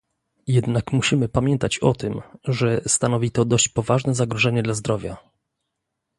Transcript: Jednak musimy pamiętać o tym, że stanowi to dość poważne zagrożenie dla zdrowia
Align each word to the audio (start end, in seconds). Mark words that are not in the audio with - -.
Jednak 0.47 0.93
musimy 0.93 1.29
pamiętać 1.29 1.79
o 1.79 1.93
tym, 1.93 2.21
że 2.43 2.81
stanowi 2.87 3.31
to 3.31 3.45
dość 3.45 3.67
poważne 3.69 4.15
zagrożenie 4.15 4.63
dla 4.63 4.73
zdrowia 4.73 5.17